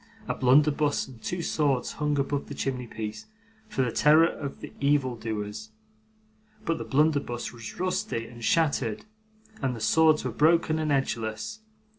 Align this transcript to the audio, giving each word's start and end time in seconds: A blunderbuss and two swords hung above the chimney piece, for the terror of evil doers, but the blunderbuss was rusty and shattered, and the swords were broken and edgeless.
A 0.27 0.33
blunderbuss 0.33 1.07
and 1.07 1.21
two 1.21 1.43
swords 1.43 1.91
hung 1.91 2.17
above 2.17 2.47
the 2.47 2.55
chimney 2.55 2.87
piece, 2.87 3.27
for 3.67 3.83
the 3.83 3.91
terror 3.91 4.25
of 4.25 4.57
evil 4.79 5.15
doers, 5.15 5.69
but 6.65 6.79
the 6.79 6.83
blunderbuss 6.83 7.53
was 7.53 7.79
rusty 7.79 8.25
and 8.25 8.43
shattered, 8.43 9.05
and 9.61 9.75
the 9.75 9.79
swords 9.79 10.25
were 10.25 10.31
broken 10.31 10.79
and 10.79 10.91
edgeless. 10.91 11.59